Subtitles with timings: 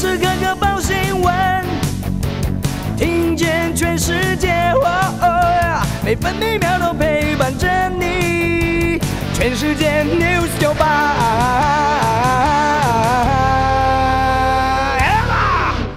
[0.00, 1.62] 时刻刻报新闻，
[2.96, 4.72] 听见全世界，
[6.02, 8.98] 每分每秒都陪伴着你。
[9.34, 11.18] 全世界 news 九八。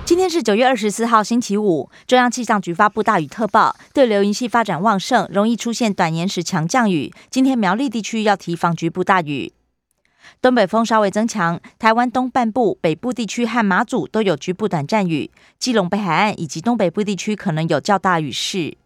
[0.03, 1.89] 今天是九月二十四号，星期五。
[2.05, 7.13] 中央气象局发布大雨特报，对流云系发展旺盛，容易出现短延时强降雨。
[7.31, 9.53] 今天苗栗地区要提防局部大雨。
[10.41, 18.77] 东北风稍微增强，台湾东半部、北部地区和马祖都有局部短暂雨，基隆北海岸以及东北部地区可能有较大雨势。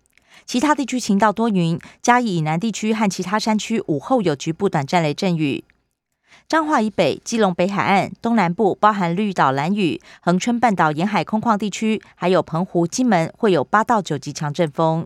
[0.46, 5.63] 其他地区晴到多云，嘉义以南地区和其他山区午后有局部短暂雷阵雨。
[6.48, 15.05] 彰化以北、基隆北海岸、东南部包含绿岛、蓝屿、恒春半岛沿海空旷地区，还有澎湖、金门会有八到九级强阵风。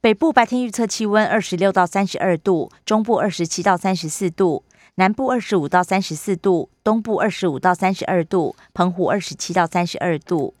[0.00, 4.64] 北部白天预测气温二十六到三十二度，中部二十七到三十四度。
[5.02, 10.54] 南部二十五到三十四度，东部二十五到三十二度，澎湖二十七到三十二度。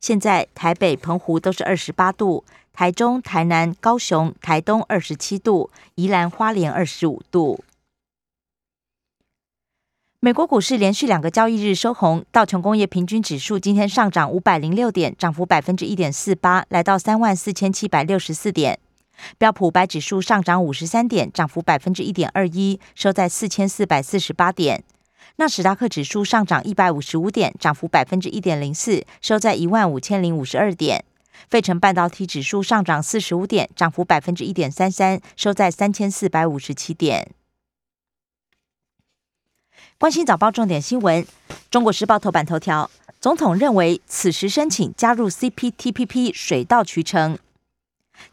[0.00, 2.42] 现在台北、澎湖都是二十八度，
[2.72, 7.62] 台中、台南、高雄、台东二十七度，宜兰花莲二十五度。
[10.18, 18.80] 美国股市连续两个交易日收红，道琼工业平均指数今天上涨五百零六点，涨幅百分之一点四八，来到三万四千七百六十四点。
[19.38, 24.82] 标普白指数上涨五十三点，涨幅百分之一点二一，收在四千四百四十八点。
[25.36, 31.04] 纳斯达克指数上涨一百五十五点，涨幅百分之一点零四，收在一万五千零五十二点。
[31.50, 37.30] 费城半导体指数上涨四十五点，涨幅百分之一点三三，收在三千四百五十七点。
[39.98, 41.22] 关心早报重点新闻，
[41.70, 47.38] 《中国时报》头版头条：总统认为此时申请加入 CPTPP 水到渠成。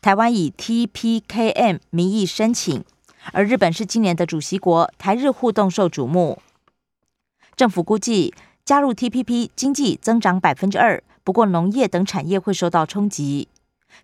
[0.01, 2.83] 台湾以 TPKM 名义申请，
[3.31, 6.41] 而日本是今年的主席国，台日互动受瞩目。
[7.55, 8.33] 政府估计
[8.65, 13.47] 加入 TPP 经济增长百分之二，不过农业等产业会受到冲击，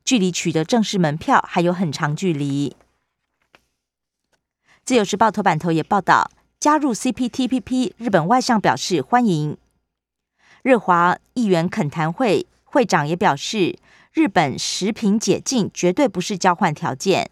[0.06, 2.76] 距离取得正式门票还有很长距离。
[4.86, 9.58] 自由时报头版头也报道，加入 CPTPP，日本外相表示欢迎。
[10.62, 13.78] 日华议员恳谈会会长也表示。
[14.14, 17.30] 日本食品解禁绝对不是交换条件。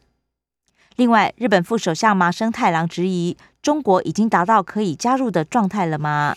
[0.96, 6.36] 另外，日本副首相麻生太郎质疑中国已经达到可以加入的状态了吗？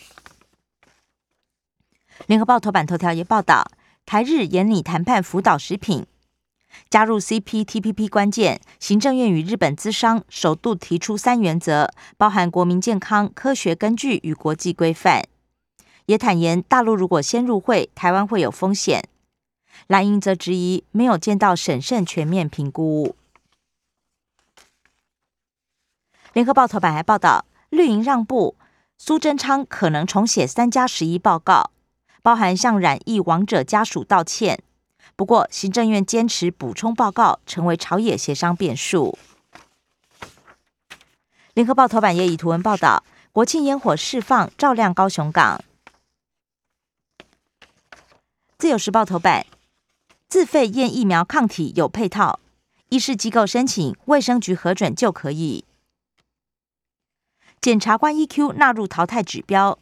[2.27, 3.71] 联合报头版头条也报道，
[4.05, 6.07] 台日严拟谈判辅导食品
[6.89, 15.23] 加入 CPTPP 关键，行政院与日本资商首度提出三原则，包含国民健康、科学根据与国际规范，
[16.07, 19.03] 也坦言大陆如果先入会，台湾会有风险。
[19.91, 23.17] 蓝营则质疑没有见到审慎全面评估。
[26.33, 28.55] 联合报头版还报道，绿营让步，
[28.97, 31.73] 苏贞昌可能重写三加十一报告，
[32.23, 34.63] 包含向染疫亡者家属道歉。
[35.17, 39.19] 不过，行政院坚持补充报告，成为朝野协商变数。
[41.55, 43.03] 联合报头版也以图文报道，
[43.33, 45.61] 国庆烟火释放照亮高雄港。
[48.57, 49.45] 自由时报头版。
[50.31, 52.39] 自费验疫苗抗体有配套，
[52.91, 55.65] 医师机构申请，卫生局核准就可以。
[57.61, 59.77] 检察官 EQ 纳入淘汰指标，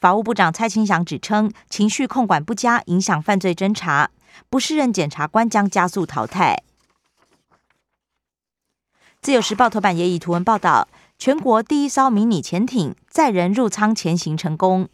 [0.00, 4.10] 法务部长蔡清祥指称情绪控管不佳，影响犯罪侦查，
[4.50, 6.64] 不适任检察官将加速淘汰。
[9.22, 10.88] 自由时报头版也以图文报道，
[11.20, 14.88] 全国第一艘迷你潜艇载人入舱前行成功。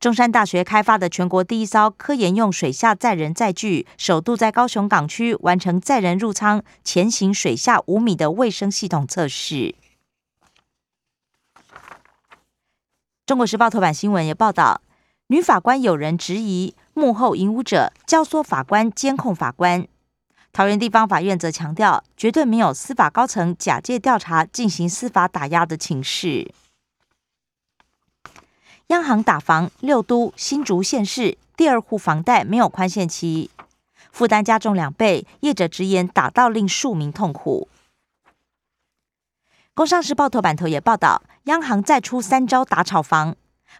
[0.00, 9.74] 中山大学开发的全国第一艘科研用水下载人载具，首度在高雄港区完成载人入舱前行水下五米的卫生系统测试。
[13.24, 14.82] 中国时报头版新闻也报道，
[15.28, 19.86] 女法官有人质疑幕后引武者教唆法官监控法官。
[20.52, 26.52] 桃园地方法院则强调，绝对没有司法高层假借调查进行司法打压的情势。
[28.92, 33.48] 央行打房，六都新竹县市第二户房贷没有宽限期，
[34.10, 37.68] 负担加重两倍，业者直言打到令庶民痛苦。
[39.72, 43.34] 工商时报头版头也报道，央行再出三招打炒房，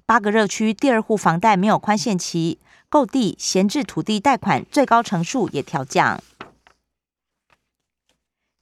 [0.07, 2.59] 八个热区第二户房贷没有宽限期，
[2.89, 6.23] 购地闲置土地贷款最高成数也调降。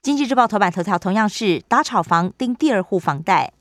[0.02, 3.52] 经济日报头版头条同样是打炒房盯第二户房贷，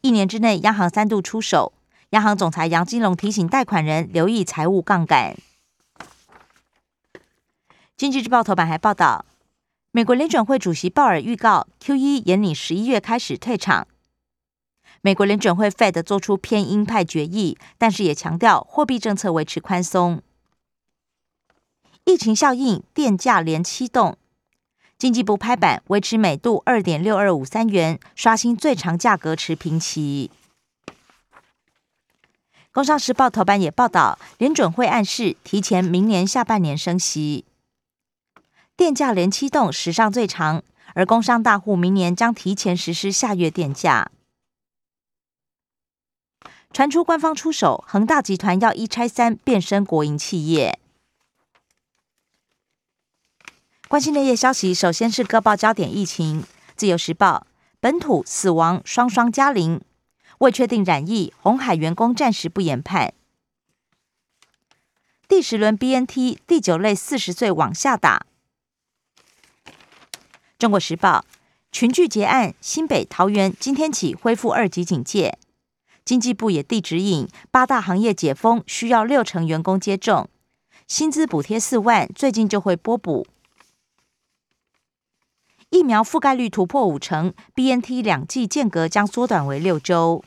[0.00, 1.74] 一年之内央行三度出手。
[2.12, 5.34] 央行总裁杨金龙提醒贷款人留意财务杠杆。
[7.96, 9.24] 经济日报头版还报道，
[9.92, 13.86] 美国联准会主席鲍尔预告 Q 一延拟十一月开始退场。
[15.00, 20.20] 美国联准会 Fed 做出偏鹰派决议，但是也强调货币政策维持宽松。
[22.04, 24.18] 疫情效应，电价连七动。
[24.98, 30.30] 经济部拍板维持每度二点六二五三元，刷新最长价格持平期。
[32.72, 37.44] 工商时报头版也报道，联准会暗示提前明年下半年升息。
[38.74, 40.62] 电价连七动，史上最长，
[40.94, 44.10] 而工商大户明年将提前实施下月电价。
[46.72, 50.78] 传出官方出手，恒大集团要一拆三变身国营企业。
[53.86, 56.44] 关心内页消息，首先是各报焦点疫情。
[56.74, 57.46] 自由时报
[57.78, 59.82] 本土死亡双双加零，
[60.42, 63.14] 未确定染疫，红海员工暂时不研判。
[65.28, 68.26] 第十轮 BNT 第九类四十岁往下打。
[70.58, 71.24] 中国时报
[71.70, 75.38] 群聚结案，新北桃园今天起恢复二级警戒。
[76.04, 80.28] 经济部也递指引，八大行业解封需要六成员工接种，
[80.88, 83.24] 薪资补贴四万，最近就会拨补。
[85.70, 90.24] 疫苗覆盖率突破五成，BNT 两剂间隔将缩短为六周。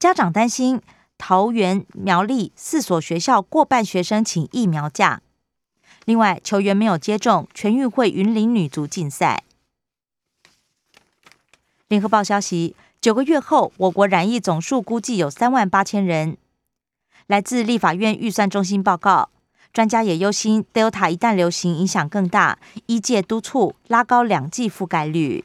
[0.00, 0.80] 家长担心
[1.18, 5.20] 桃园苗栗四所学校过半学生请疫苗假。
[6.06, 9.44] 另外，球员没有接种，全运会云林女足禁赛。
[11.88, 16.38] 联合报消息，九个月后，我国染疫总数估计有三万八千人。
[17.26, 19.28] 来自立法院预算中心报告。
[19.70, 22.58] 专家也忧心，Delta 一旦流行，影响更大。
[22.86, 25.44] 一届督促拉高两剂覆盖率。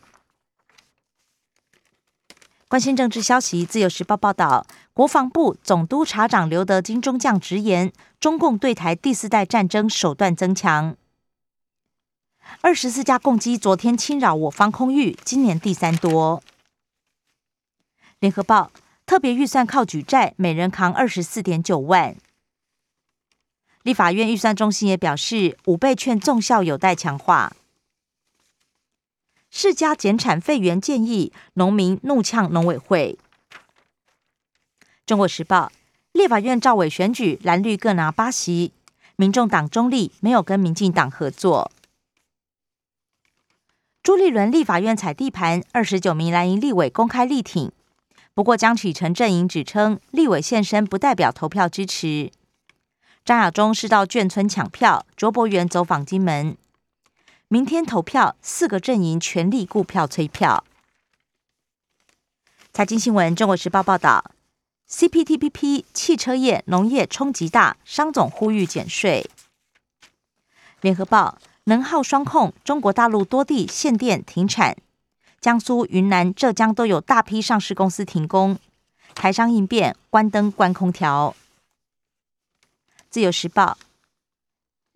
[2.75, 10.97] 关心政治消息，《自由时报》报道，国防部总督察长刘德金中将直言，中共对台第四代战争手段增强。
[12.59, 16.43] 二十四架共机昨天侵扰我方空域，今年第三多。
[18.19, 18.73] 联合报
[19.05, 22.17] 特别预算靠举债，每人扛二十四点九万。
[23.83, 27.53] 立法院预算中心也表示，五倍券纵效有待强化。
[29.57, 33.17] 世家减产废园建议，农民怒呛农委会。
[35.05, 35.71] 中国时报，
[36.11, 38.73] 立法院赵委选举蓝绿各拿八席，
[39.15, 41.71] 民众党中立，没有跟民进党合作。
[44.03, 47.71] 朱立伦立法院踩地盘，二十九名蓝营立委公开力挺，
[48.33, 52.29] 不过江启臣阵营指称，立委现身不代表投票支持。
[53.23, 56.57] 张亚中是到眷村抢票，卓博元走访金门。
[57.47, 60.63] 明天投票，四个阵营全力顾票催票。
[62.73, 64.31] 财经新闻，中国时报报道
[64.89, 69.29] ：CPTPP 汽车业、农业冲击大，商总呼吁减税。
[70.81, 74.75] 联合报能耗双控，中国大陆多地限电停产，
[75.39, 78.57] 江苏、云南、浙江都有大批上市公司停工，
[79.13, 81.35] 台商应变，关灯关空调。
[83.11, 83.77] 自由时报，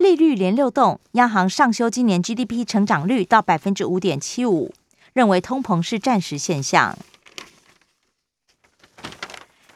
[0.00, 4.72] 利率连六动，央行上修今年 GDP 成长率到百分之五点七五，
[5.12, 6.96] 认为通膨是暂时现象。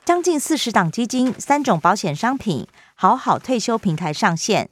[0.03, 4.71] 将近四十档基金、三种保险商品，好好退休平台上线，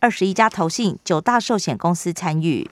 [0.00, 2.68] 二十一家投信、九大寿险公司参与。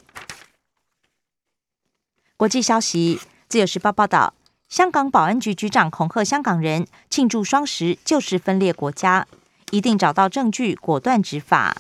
[2.37, 4.35] 国际消息，自由时报报道，
[4.69, 9.29] 香港保安局局长恐吓香港人，庆祝双十就是分裂国家。
[9.71, 11.77] 一定找到证据，果断执法。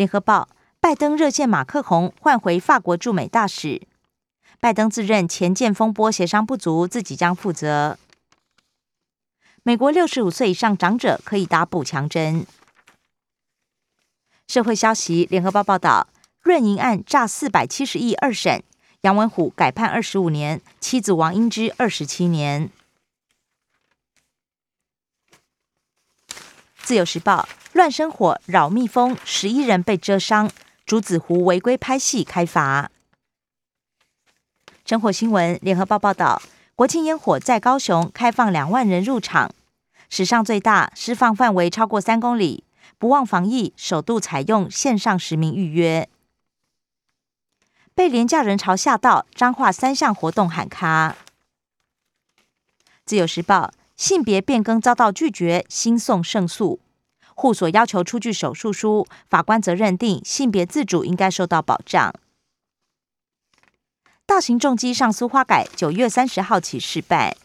[0.00, 0.48] 联合报：
[0.80, 3.82] 拜登热线马克宏换回法国驻美大使。
[4.58, 7.98] 拜登自认前建风波协商不足，自己将负责。
[9.62, 12.46] 美国六十五岁以上长者可以打补强针。
[14.48, 16.08] 社会消息：联合报报道，
[16.40, 18.62] 润银案诈四百七十亿二审，
[19.02, 22.70] 杨文虎改判二十五年，妻子王英之二十七年。
[26.90, 30.50] 自由时报乱生火扰蜜蜂，十一人被蛰伤。
[30.84, 32.90] 竹子湖违规拍戏开罚。
[34.84, 36.42] 生活新闻，联合报报道，
[36.74, 39.52] 国庆烟火在高雄开放两万人入场，
[40.08, 42.64] 史上最大，释放范围超过三公里。
[42.98, 46.08] 不忘防疫，首度采用线上实名预约。
[47.94, 51.14] 被廉价人潮吓到，彰化三项活动喊卡。
[53.06, 53.70] 自由时报。
[54.00, 56.80] 性别变更遭到拒绝，新送胜诉。
[57.34, 62.10] 户所要求出具手术书，法官则认定性别自主应该受到保障。
[64.24, 67.36] 大型重机上苏花改九月三十号起试办。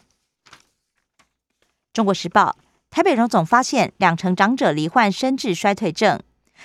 [1.92, 2.56] 中国时报
[2.88, 6.18] 台北荣总发现两成长者罹患身智衰退症，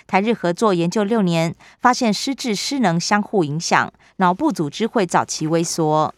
[0.08, 6.16] 台日合作研究六年，发现失智失能相互影响，脑部组织会早期萎缩。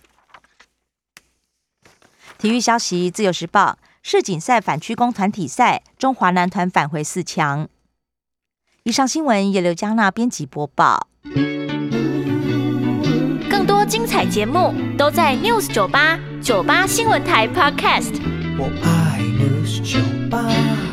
[2.44, 7.70] 体育消息：自由时报世锦赛反曲弓团体赛，中华男团返回四强。
[8.84, 11.08] 以上新闻由刘嘉娜编辑播报。
[13.50, 18.20] 更多精彩节目都在 News 九八九八新闻台 Podcast。
[18.60, 20.93] 我爱 News 酒吧。